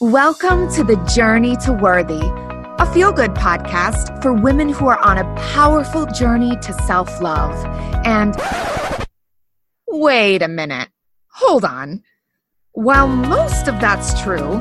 [0.00, 5.18] Welcome to the Journey to Worthy, a feel good podcast for women who are on
[5.18, 7.54] a powerful journey to self love.
[8.04, 8.34] And
[9.86, 10.88] wait a minute,
[11.28, 12.02] hold on.
[12.72, 14.60] While most of that's true,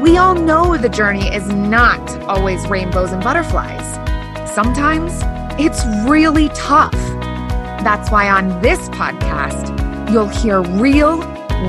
[0.00, 3.84] we all know the journey is not always rainbows and butterflies.
[4.48, 5.12] Sometimes
[5.60, 6.92] it's really tough.
[7.82, 11.18] That's why on this podcast, you'll hear real,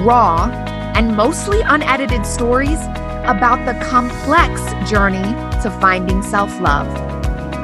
[0.05, 2.79] raw, and mostly unedited stories
[3.25, 6.87] about the complex journey to finding self love.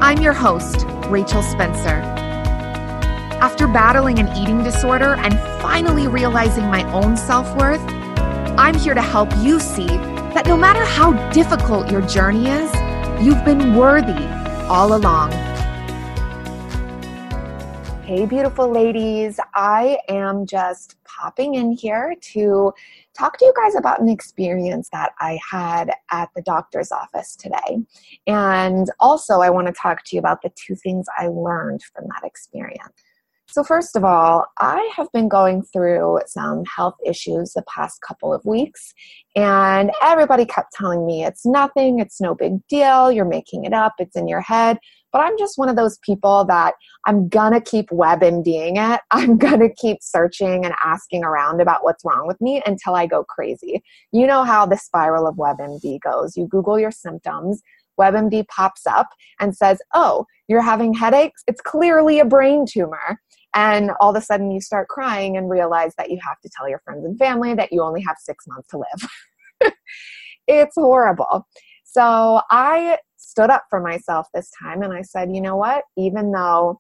[0.02, 2.02] I'm your host, Rachel Spencer.
[3.42, 7.82] After battling an eating disorder and finally realizing my own self worth,
[8.58, 12.72] I'm here to help you see that no matter how difficult your journey is,
[13.26, 14.26] you've been worthy
[14.68, 15.32] all along.
[18.04, 19.40] Hey, beautiful ladies.
[19.56, 22.74] I am just popping in here to
[23.18, 27.80] talk to you guys about an experience that I had at the doctor's office today.
[28.28, 32.06] And also, I want to talk to you about the two things I learned from
[32.10, 32.94] that experience.
[33.48, 38.34] So, first of all, I have been going through some health issues the past couple
[38.34, 38.94] of weeks,
[39.36, 43.94] and everybody kept telling me it's nothing, it's no big deal, you're making it up,
[44.00, 44.78] it's in your head.
[45.16, 46.74] But I'm just one of those people that
[47.06, 49.00] I'm gonna keep WebMDing it.
[49.12, 53.24] I'm gonna keep searching and asking around about what's wrong with me until I go
[53.24, 53.82] crazy.
[54.12, 56.36] You know how the spiral of WebMD goes.
[56.36, 57.62] You Google your symptoms,
[57.98, 59.08] WebMD pops up
[59.40, 61.44] and says, Oh, you're having headaches?
[61.48, 63.18] It's clearly a brain tumor.
[63.54, 66.68] And all of a sudden you start crying and realize that you have to tell
[66.68, 69.72] your friends and family that you only have six months to live.
[70.50, 71.48] it's horrible.
[71.86, 72.98] So I
[73.36, 75.84] stood up for myself this time and I said, you know what?
[75.98, 76.80] Even though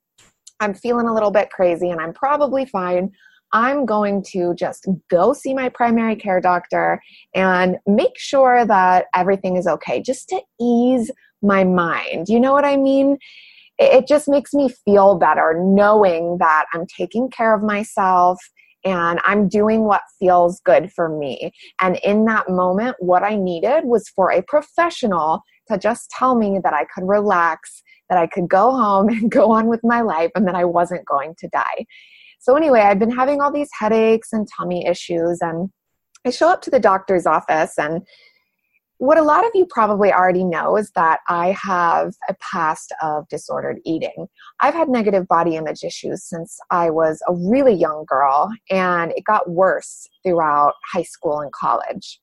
[0.62, 3.12] I'm feeling a little bit crazy and I'm probably fine,
[3.52, 7.02] I'm going to just go see my primary care doctor
[7.34, 11.12] and make sure that everything is okay, just to ease
[11.42, 12.30] my mind.
[12.30, 13.18] You know what I mean?
[13.78, 18.40] It just makes me feel better knowing that I'm taking care of myself
[18.86, 21.52] and I'm doing what feels good for me.
[21.82, 26.60] And in that moment, what I needed was for a professional to just tell me
[26.64, 30.32] that I could relax, that I could go home and go on with my life,
[30.36, 31.86] and that I wasn't going to die.
[32.40, 35.70] So, anyway, I've been having all these headaches and tummy issues, and
[36.26, 38.02] I show up to the doctor's office and
[38.98, 43.28] what a lot of you probably already know is that I have a past of
[43.28, 44.28] disordered eating.
[44.62, 49.26] I've had negative body image issues since I was a really young girl, and it
[49.26, 52.22] got worse throughout high school and college.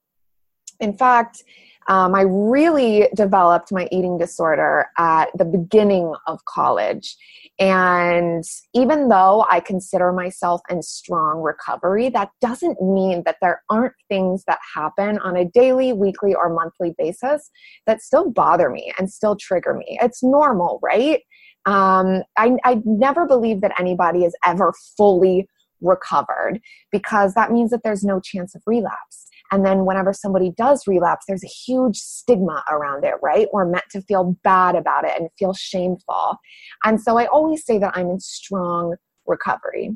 [0.80, 1.44] In fact,
[1.88, 7.16] um, I really developed my eating disorder at the beginning of college.
[7.58, 8.44] And
[8.74, 14.44] even though I consider myself in strong recovery, that doesn't mean that there aren't things
[14.46, 17.50] that happen on a daily, weekly, or monthly basis
[17.86, 19.98] that still bother me and still trigger me.
[20.00, 21.20] It's normal, right?
[21.66, 25.46] Um, I, I never believe that anybody is ever fully
[25.80, 26.60] recovered
[26.90, 29.28] because that means that there's no chance of relapse.
[29.52, 33.48] And then whenever somebody does relapse, there's a huge stigma around it, right?
[33.52, 36.38] We're meant to feel bad about it and feel shameful.
[36.84, 38.96] And so I always say that I'm in strong
[39.26, 39.90] recovery.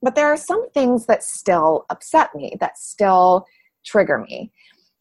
[0.00, 3.44] But there are some things that still upset me, that still
[3.84, 4.52] trigger me.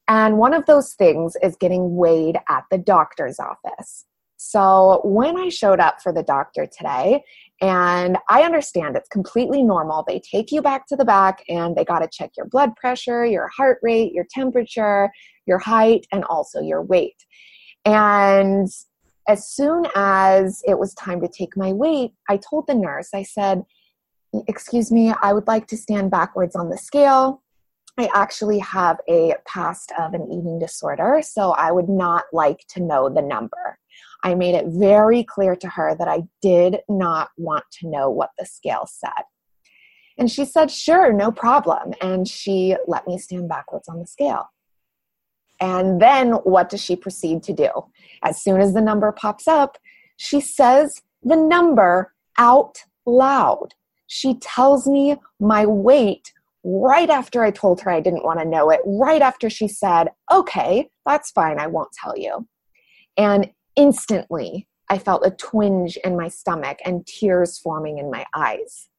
[0.08, 4.06] And one of those things is getting weighed at the doctor's office.
[4.38, 7.24] So when I showed up for the doctor today,
[7.62, 11.86] and I understand it's completely normal, they take you back to the back and they
[11.86, 15.12] got to check your blood pressure, your heart rate, your temperature,
[15.46, 17.24] your height, and also your weight.
[17.86, 18.68] And
[19.28, 23.24] as soon as it was time to take my weight, I told the nurse, I
[23.24, 23.64] said,
[24.48, 27.44] Excuse me, I would like to stand backwards on the scale.
[27.98, 32.80] I actually have a past of an eating disorder, so I would not like to
[32.82, 33.78] know the number.
[34.24, 38.32] I made it very clear to her that I did not want to know what
[38.38, 39.24] the scale said.
[40.18, 41.94] And she said, Sure, no problem.
[42.02, 44.50] And she let me stand backwards on the scale.
[45.60, 47.70] And then what does she proceed to do?
[48.24, 49.78] As soon as the number pops up,
[50.18, 53.74] she says the number out loud.
[54.08, 58.70] She tells me my weight right after I told her I didn't want to know
[58.70, 62.48] it, right after she said, Okay, that's fine, I won't tell you.
[63.18, 68.90] And instantly I felt a twinge in my stomach and tears forming in my eyes.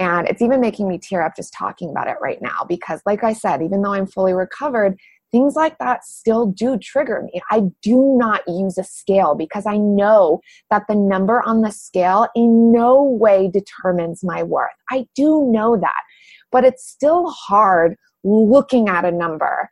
[0.00, 3.22] And it's even making me tear up just talking about it right now because, like
[3.22, 4.98] I said, even though I'm fully recovered,
[5.30, 7.40] things like that still do trigger me.
[7.52, 12.26] I do not use a scale because I know that the number on the scale
[12.34, 14.70] in no way determines my worth.
[14.90, 16.02] I do know that,
[16.50, 17.94] but it's still hard
[18.24, 19.70] looking at a number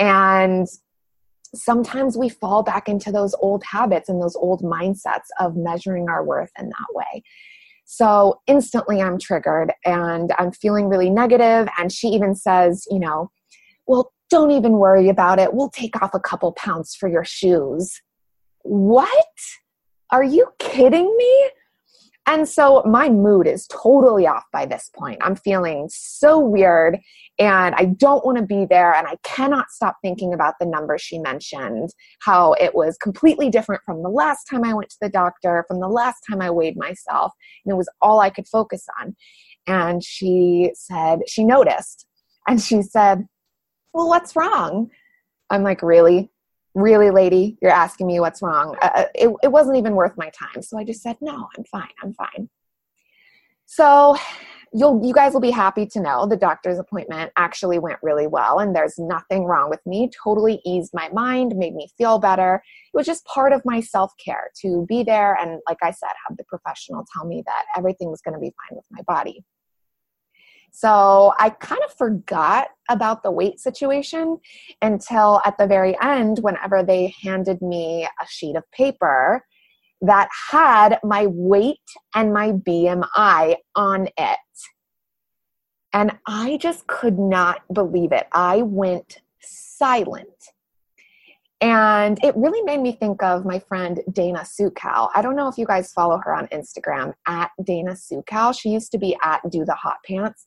[0.00, 0.66] and
[1.56, 6.24] sometimes we fall back into those old habits and those old mindsets of measuring our
[6.24, 7.22] worth in that way.
[7.84, 11.68] So instantly I'm triggered and I'm feeling really negative.
[11.78, 13.30] And she even says, you know,
[13.86, 15.52] well, don't even worry about it.
[15.52, 18.00] We'll take off a couple pounds for your shoes.
[18.62, 19.08] What?
[20.10, 21.50] Are you kidding me?
[22.26, 25.18] And so my mood is totally off by this point.
[25.20, 26.98] I'm feeling so weird
[27.38, 28.94] and I don't want to be there.
[28.94, 31.90] And I cannot stop thinking about the number she mentioned,
[32.20, 35.80] how it was completely different from the last time I went to the doctor, from
[35.80, 37.32] the last time I weighed myself.
[37.64, 39.14] And it was all I could focus on.
[39.66, 42.06] And she said, she noticed
[42.48, 43.26] and she said,
[43.92, 44.90] Well, what's wrong?
[45.50, 46.30] I'm like, Really?
[46.74, 48.76] Really lady you're asking me what's wrong.
[48.82, 50.62] Uh, uh, it, it wasn't even worth my time.
[50.62, 52.48] So i just said no i'm fine i'm fine.
[53.66, 54.16] So
[54.72, 58.58] you'll you guys will be happy to know the doctor's appointment actually went really well
[58.58, 60.10] and there's nothing wrong with me.
[60.22, 62.62] Totally eased my mind made me feel better.
[62.92, 66.36] It was just part of my self-care to be there and like i said have
[66.36, 69.44] the professional tell me that everything was going to be fine with my body
[70.76, 74.40] so I kind of forgot about the weight situation
[74.82, 79.46] until at the very end, whenever they handed me a sheet of paper
[80.00, 81.78] that had my weight
[82.16, 84.38] and my BMI on it.
[85.92, 88.26] And I just could not believe it.
[88.32, 90.26] I went silent.
[91.60, 95.08] And it really made me think of my friend Dana Suchow.
[95.14, 98.58] I don't know if you guys follow her on Instagram at Dana Suchow.
[98.58, 100.44] She used to be at Do the Hot Pants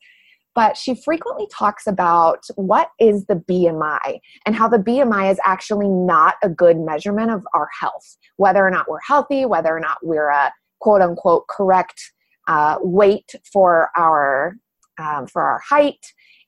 [0.58, 5.88] but she frequently talks about what is the BMI and how the BMI is actually
[5.88, 10.00] not a good measurement of our health, whether or not we're healthy, whether or not
[10.02, 12.12] we're a quote unquote correct
[12.48, 14.58] uh, weight for our
[14.98, 16.04] um, for our height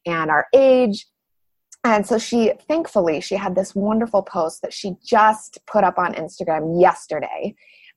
[0.08, 1.06] and our age.
[1.84, 6.16] And so she, thankfully, she had this wonderful post that she just put up on
[6.16, 7.54] Instagram yesterday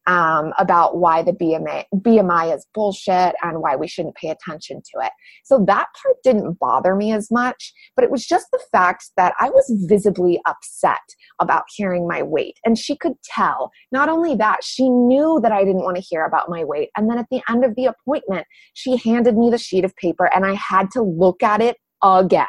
[0.06, 5.04] um, about why the BMI, BMI is bullshit and why we shouldn't pay attention to
[5.04, 5.12] it.
[5.44, 9.34] So that part didn't bother me as much, but it was just the fact that
[9.38, 11.00] I was visibly upset
[11.40, 12.58] about hearing my weight.
[12.64, 13.70] And she could tell.
[13.90, 16.90] Not only that, she knew that I didn't want to hear about my weight.
[16.96, 20.30] And then at the end of the appointment, she handed me the sheet of paper
[20.34, 22.46] and I had to look at it again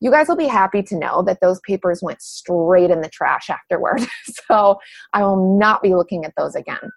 [0.00, 3.50] you guys will be happy to know that those papers went straight in the trash
[3.50, 4.00] afterward.
[4.48, 4.78] so
[5.12, 6.90] I will not be looking at those again.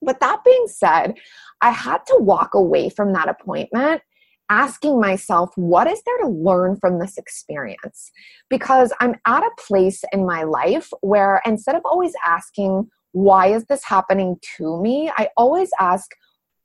[0.00, 1.14] But that being said,
[1.60, 4.02] I had to walk away from that appointment
[4.50, 8.10] asking myself, what is there to learn from this experience?
[8.48, 13.64] Because I'm at a place in my life where instead of always asking, why is
[13.66, 15.10] this happening to me?
[15.16, 16.10] I always ask,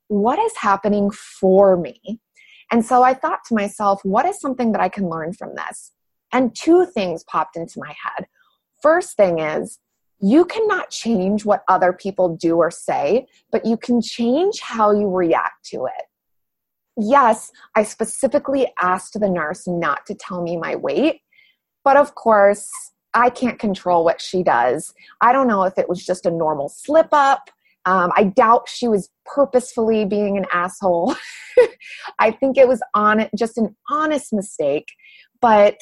[0.08, 2.20] what is happening for me?
[2.70, 5.92] And so I thought to myself, what is something that I can learn from this?
[6.32, 8.26] And two things popped into my head.
[8.82, 9.78] First thing is,
[10.20, 15.08] you cannot change what other people do or say, but you can change how you
[15.08, 16.04] react to it.
[16.96, 21.20] Yes, I specifically asked the nurse not to tell me my weight,
[21.82, 22.70] but of course,
[23.12, 24.94] I can't control what she does.
[25.20, 27.50] I don't know if it was just a normal slip up
[27.86, 31.14] um, I doubt she was purposefully being an asshole.
[32.24, 34.88] I think it was on just an honest mistake,
[35.42, 35.76] but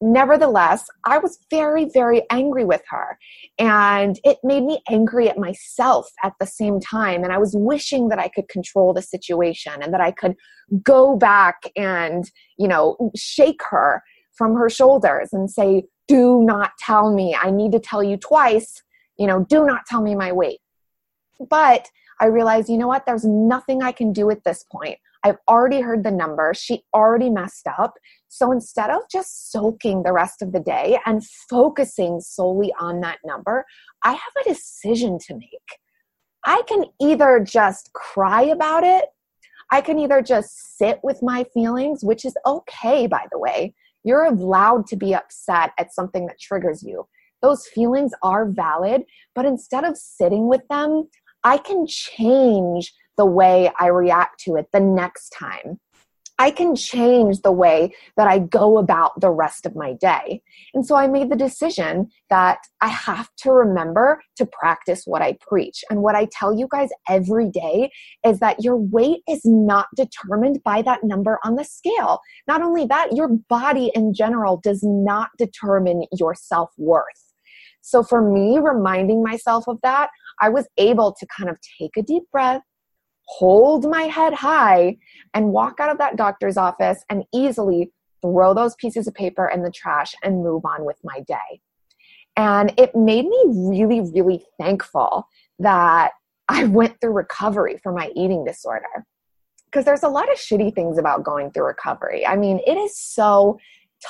[0.00, 3.16] nevertheless, I was very, very angry with her.
[3.60, 7.22] And it made me angry at myself at the same time.
[7.22, 10.34] And I was wishing that I could control the situation and that I could
[10.82, 17.14] go back and, you know, shake her from her shoulders and say, Do not tell
[17.14, 17.36] me.
[17.40, 18.82] I need to tell you twice.
[19.16, 20.58] You know, do not tell me my weight.
[21.48, 24.98] But I realized, you know what, there's nothing I can do at this point.
[25.24, 26.52] I've already heard the number.
[26.54, 27.94] She already messed up.
[28.28, 33.18] So instead of just soaking the rest of the day and focusing solely on that
[33.24, 33.64] number,
[34.02, 35.78] I have a decision to make.
[36.44, 39.06] I can either just cry about it,
[39.70, 43.74] I can either just sit with my feelings, which is okay, by the way.
[44.04, 47.08] You're allowed to be upset at something that triggers you.
[47.40, 49.04] Those feelings are valid,
[49.34, 51.08] but instead of sitting with them,
[51.42, 55.80] I can change the way I react to it the next time.
[56.38, 60.42] I can change the way that I go about the rest of my day.
[60.72, 65.38] And so I made the decision that I have to remember to practice what I
[65.40, 65.84] preach.
[65.90, 67.90] And what I tell you guys every day
[68.26, 72.18] is that your weight is not determined by that number on the scale.
[72.48, 77.32] Not only that, your body in general does not determine your self worth.
[77.80, 80.08] So for me, reminding myself of that,
[80.40, 82.62] I was able to kind of take a deep breath,
[83.26, 84.96] hold my head high,
[85.32, 89.62] and walk out of that doctor's office and easily throw those pieces of paper in
[89.62, 91.60] the trash and move on with my day.
[92.36, 95.28] And it made me really, really thankful
[95.58, 96.12] that
[96.48, 99.04] I went through recovery for my eating disorder.
[99.66, 102.26] Because there's a lot of shitty things about going through recovery.
[102.26, 103.58] I mean, it is so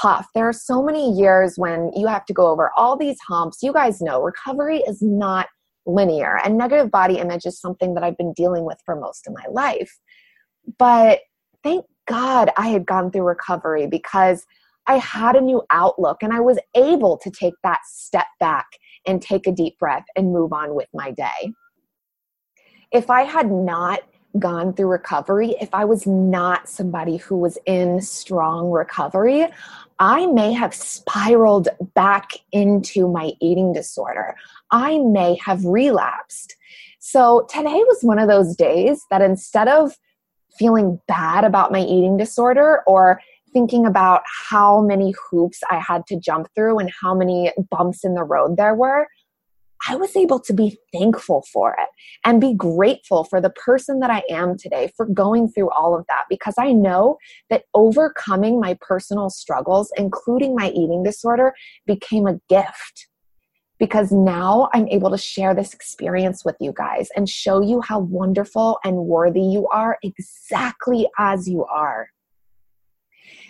[0.00, 0.28] tough.
[0.34, 3.62] There are so many years when you have to go over all these humps.
[3.62, 5.48] You guys know recovery is not
[5.86, 9.34] linear, and negative body image is something that I've been dealing with for most of
[9.34, 9.98] my life.
[10.78, 11.20] But
[11.62, 14.46] thank God I had gone through recovery because
[14.86, 18.66] I had a new outlook and I was able to take that step back
[19.06, 21.52] and take a deep breath and move on with my day.
[22.92, 24.00] If I had not
[24.38, 29.46] gone through recovery, if I was not somebody who was in strong recovery,
[29.98, 34.34] I may have spiraled back into my eating disorder.
[34.70, 36.56] I may have relapsed.
[36.98, 39.92] So today was one of those days that instead of
[40.58, 43.20] feeling bad about my eating disorder or
[43.52, 48.14] thinking about how many hoops I had to jump through and how many bumps in
[48.14, 49.06] the road there were,
[49.88, 51.88] I was able to be thankful for it
[52.24, 56.06] and be grateful for the person that I am today for going through all of
[56.08, 57.18] that because I know
[57.50, 61.52] that overcoming my personal struggles, including my eating disorder,
[61.86, 63.08] became a gift.
[63.78, 67.98] Because now I'm able to share this experience with you guys and show you how
[67.98, 72.08] wonderful and worthy you are exactly as you are.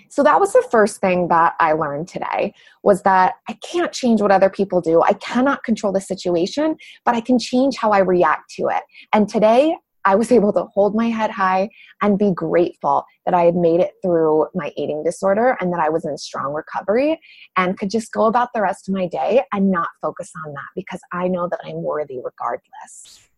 [0.09, 4.23] So that was the first thing that I learned today was that I can't change
[4.23, 5.03] what other people do.
[5.03, 8.83] I cannot control the situation, but I can change how I react to it.
[9.13, 11.71] And today I was able to hold my head high
[12.03, 15.89] and be grateful that I had made it through my eating disorder and that I
[15.89, 17.21] was in strong recovery
[17.57, 20.69] and could just go about the rest of my day and not focus on that
[20.77, 23.29] because I know that I'm worthy regardless.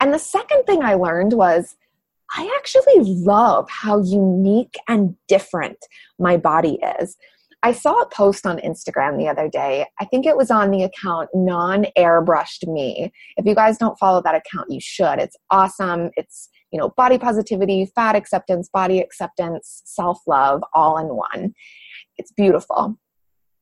[0.00, 1.76] And the second thing I learned was
[2.36, 5.78] I actually love how unique and different
[6.18, 7.16] my body is.
[7.64, 9.86] I saw a post on Instagram the other day.
[9.98, 13.10] I think it was on the account Non Airbrushed Me.
[13.38, 15.18] If you guys don't follow that account, you should.
[15.18, 16.10] It's awesome.
[16.14, 21.54] It's, you know, body positivity, fat acceptance, body acceptance, self love, all in one.
[22.18, 22.98] It's beautiful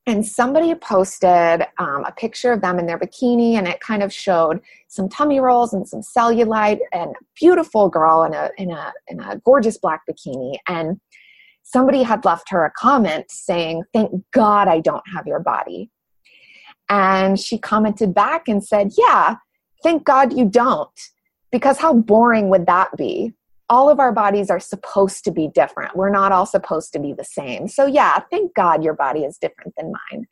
[0.07, 4.13] and somebody posted um, a picture of them in their bikini and it kind of
[4.13, 8.93] showed some tummy rolls and some cellulite and a beautiful girl in a in a
[9.09, 11.01] in a gorgeous black bikini and
[11.63, 15.91] somebody had left her a comment saying thank god i don't have your body
[16.89, 19.37] and she commented back and said yeah
[19.83, 21.11] thank god you don't
[21.51, 23.33] because how boring would that be
[23.73, 25.97] all of our bodies are supposed to be different.
[25.97, 27.69] We're not all supposed to be the same.
[27.69, 30.27] So, yeah, thank God your body is different than mine.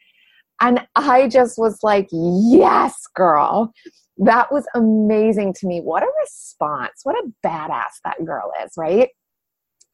[0.61, 3.73] And I just was like, yes, girl.
[4.19, 5.81] That was amazing to me.
[5.81, 7.01] What a response.
[7.05, 9.09] What a badass that girl is, right?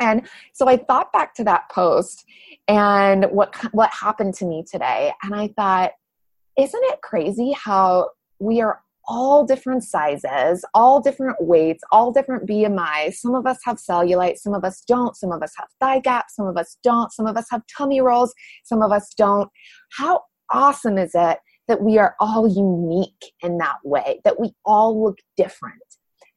[0.00, 2.24] And so I thought back to that post
[2.68, 5.92] and what what happened to me today and I thought
[6.58, 13.14] isn't it crazy how we are all different sizes, all different weights, all different BMIs.
[13.14, 15.16] Some of us have cellulite, some of us don't.
[15.16, 17.12] Some of us have thigh gaps, some of us don't.
[17.12, 18.34] Some of us have tummy rolls,
[18.64, 19.48] some of us don't.
[19.92, 20.22] How
[20.52, 21.38] awesome is it
[21.68, 25.82] that we are all unique in that way, that we all look different?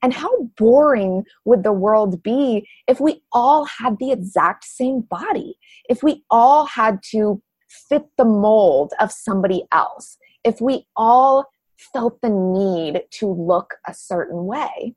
[0.01, 5.57] And how boring would the world be if we all had the exact same body?
[5.89, 7.41] If we all had to
[7.89, 10.17] fit the mold of somebody else?
[10.43, 11.47] If we all
[11.93, 14.95] felt the need to look a certain way.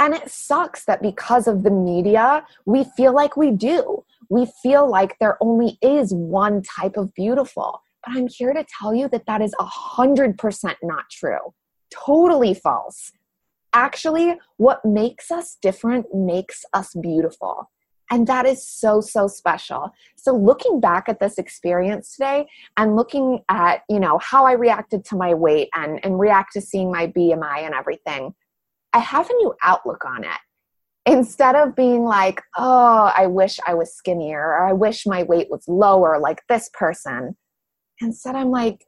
[0.00, 4.04] And it sucks that because of the media, we feel like we do.
[4.30, 7.82] We feel like there only is one type of beautiful.
[8.06, 11.54] But I'm here to tell you that that is 100% not true.
[11.92, 13.12] Totally false.
[13.72, 17.70] Actually, what makes us different makes us beautiful.
[18.10, 19.92] And that is so, so special.
[20.16, 25.04] So looking back at this experience today and looking at, you know, how I reacted
[25.06, 28.34] to my weight and, and react to seeing my BMI and everything,
[28.94, 30.40] I have a new outlook on it.
[31.04, 35.48] Instead of being like, oh, I wish I was skinnier or I wish my weight
[35.50, 37.36] was lower like this person.
[38.00, 38.84] Instead, I'm like,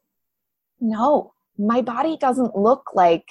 [0.81, 3.27] no, my body doesn't look like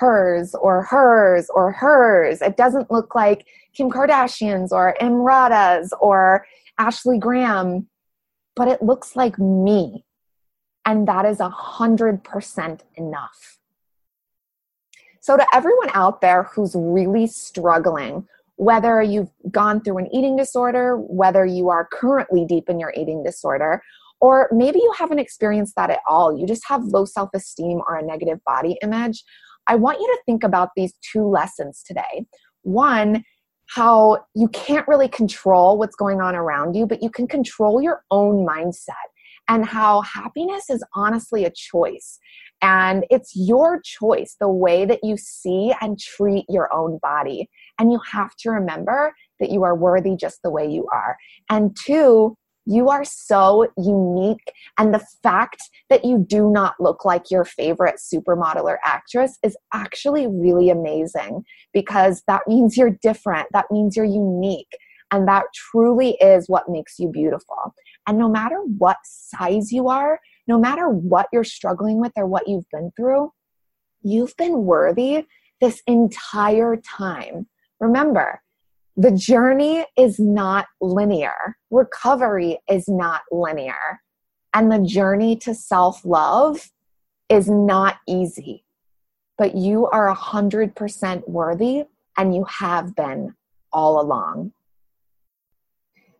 [0.00, 2.40] hers or hers or hers.
[2.40, 6.46] It doesn't look like Kim Kardashian's or Emrata's or
[6.78, 7.86] Ashley Graham,
[8.56, 10.04] but it looks like me.
[10.86, 13.58] And that is a hundred percent enough.
[15.20, 18.26] So, to everyone out there who's really struggling,
[18.56, 23.22] whether you've gone through an eating disorder, whether you are currently deep in your eating
[23.22, 23.82] disorder,
[24.20, 27.96] or maybe you haven't experienced that at all, you just have low self esteem or
[27.96, 29.22] a negative body image,
[29.66, 32.26] I want you to think about these two lessons today.
[32.62, 33.24] One,
[33.68, 38.02] how you can't really control what's going on around you, but you can control your
[38.10, 38.94] own mindset.
[39.50, 42.18] and how happiness is honestly a choice.
[42.62, 47.48] And it's your choice, the way that you see and treat your own body.
[47.78, 51.16] And you have to remember that you are worthy just the way you are.
[51.48, 52.36] And two,
[52.70, 54.52] you are so unique.
[54.78, 59.56] And the fact that you do not look like your favorite supermodel or actress is
[59.74, 63.48] actually really amazing because that means you're different.
[63.52, 64.70] That means you're unique.
[65.10, 67.74] And that truly is what makes you beautiful.
[68.06, 72.46] And no matter what size you are, no matter what you're struggling with or what
[72.46, 73.32] you've been through,
[74.02, 75.26] you've been worthy
[75.60, 77.48] this entire time.
[77.80, 78.40] Remember,
[79.00, 84.02] the journey is not linear, recovery is not linear,
[84.52, 86.70] and the journey to self love
[87.30, 88.62] is not easy.
[89.38, 91.84] But you are 100% worthy,
[92.18, 93.34] and you have been
[93.72, 94.52] all along.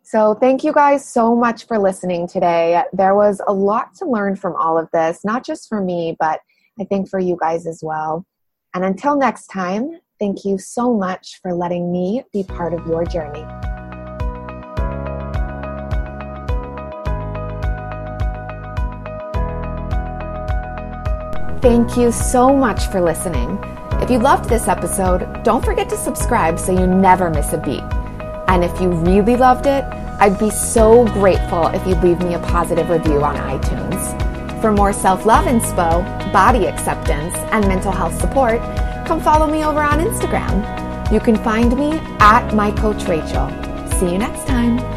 [0.02, 2.82] So, thank you guys so much for listening today.
[2.94, 6.40] There was a lot to learn from all of this, not just for me, but
[6.80, 8.24] I think for you guys as well.
[8.72, 13.04] And until next time, thank you so much for letting me be part of your
[13.04, 13.44] journey.
[21.60, 23.58] Thank you so much for listening.
[24.02, 27.82] If you loved this episode, don't forget to subscribe so you never miss a beat.
[28.48, 29.84] And if you really loved it,
[30.20, 34.60] I'd be so grateful if you'd leave me a positive review on iTunes.
[34.60, 38.60] For more self love inspo, body acceptance, and mental health support,
[39.10, 40.62] come follow me over on Instagram.
[41.12, 43.48] You can find me at my coach Rachel.
[43.98, 44.89] See you next time.